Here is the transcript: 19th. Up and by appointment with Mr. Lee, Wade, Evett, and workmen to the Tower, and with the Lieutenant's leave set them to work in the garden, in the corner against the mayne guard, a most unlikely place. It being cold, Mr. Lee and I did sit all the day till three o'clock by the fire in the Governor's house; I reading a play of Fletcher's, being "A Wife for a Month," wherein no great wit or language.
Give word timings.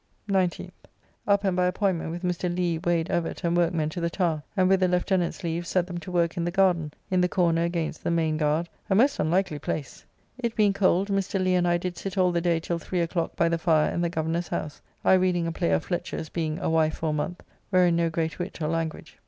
19th. 0.27 0.71
Up 1.27 1.43
and 1.43 1.55
by 1.55 1.67
appointment 1.67 2.09
with 2.09 2.23
Mr. 2.23 2.49
Lee, 2.57 2.79
Wade, 2.79 3.07
Evett, 3.11 3.43
and 3.43 3.55
workmen 3.55 3.87
to 3.89 4.01
the 4.01 4.09
Tower, 4.09 4.41
and 4.57 4.67
with 4.67 4.79
the 4.79 4.87
Lieutenant's 4.87 5.43
leave 5.43 5.67
set 5.67 5.85
them 5.85 5.99
to 5.99 6.11
work 6.11 6.35
in 6.37 6.43
the 6.43 6.49
garden, 6.49 6.91
in 7.11 7.21
the 7.21 7.29
corner 7.29 7.63
against 7.63 8.03
the 8.03 8.09
mayne 8.09 8.35
guard, 8.35 8.67
a 8.89 8.95
most 8.95 9.19
unlikely 9.19 9.59
place. 9.59 10.03
It 10.39 10.55
being 10.55 10.73
cold, 10.73 11.09
Mr. 11.09 11.39
Lee 11.39 11.53
and 11.53 11.67
I 11.67 11.77
did 11.77 11.97
sit 11.99 12.17
all 12.17 12.31
the 12.31 12.41
day 12.41 12.59
till 12.59 12.79
three 12.79 13.01
o'clock 13.01 13.35
by 13.35 13.47
the 13.47 13.59
fire 13.59 13.93
in 13.93 14.01
the 14.01 14.09
Governor's 14.09 14.47
house; 14.47 14.81
I 15.05 15.13
reading 15.13 15.45
a 15.45 15.51
play 15.51 15.69
of 15.69 15.85
Fletcher's, 15.85 16.29
being 16.29 16.57
"A 16.57 16.67
Wife 16.67 16.95
for 16.95 17.09
a 17.11 17.13
Month," 17.13 17.43
wherein 17.69 17.95
no 17.95 18.09
great 18.09 18.39
wit 18.39 18.59
or 18.59 18.69
language. 18.69 19.19